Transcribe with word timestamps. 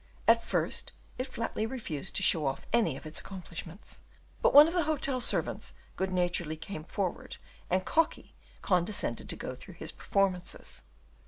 At 0.27 0.43
first 0.43 0.93
it 1.19 1.27
flatly 1.31 1.67
refused 1.67 2.15
to 2.15 2.23
show 2.23 2.47
off 2.47 2.65
any 2.73 2.97
of 2.97 3.05
its 3.05 3.19
accomplishments, 3.19 3.99
but 4.41 4.51
one 4.51 4.67
of 4.67 4.73
the 4.73 4.85
hotel 4.85 5.21
servants 5.21 5.73
good 5.95 6.11
naturedly 6.11 6.57
came 6.57 6.83
forward, 6.85 7.37
and 7.69 7.85
Cocky 7.85 8.33
condescended 8.63 9.29
to 9.29 9.35
go 9.35 9.53
through 9.53 9.75
his 9.75 9.91
performances. 9.91 10.81